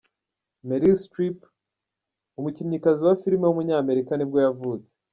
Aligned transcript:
Meryl 0.67 0.95
Streep, 1.03 1.37
umukinnyikazi 2.39 3.01
wa 3.07 3.17
filime 3.21 3.43
w’umunyamerika 3.45 4.11
nibwo 4.15 4.39
yavutse. 4.45 4.93